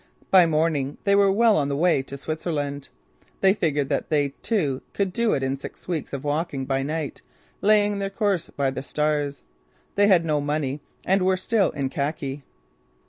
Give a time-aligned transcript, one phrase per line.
[0.31, 2.89] By morning they were well on the way to Switzerland.
[3.41, 7.21] They figured that they, too, could do it in six weeks' of walking by night,
[7.61, 9.43] laying their course by the stars.
[9.93, 12.41] They had no money and were still in khaki.